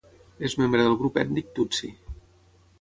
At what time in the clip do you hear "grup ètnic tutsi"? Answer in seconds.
1.03-1.93